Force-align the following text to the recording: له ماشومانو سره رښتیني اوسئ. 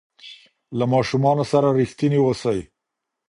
له 0.77 0.85
ماشومانو 0.93 1.43
سره 1.51 1.67
رښتیني 1.77 2.19
اوسئ. 2.23 2.59